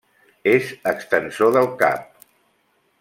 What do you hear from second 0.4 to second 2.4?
És extensor del cap.